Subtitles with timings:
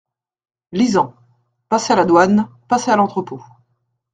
[0.71, 1.13] Lisant.
[1.69, 3.43] "Passer à la douane, passer à l’entrepôt.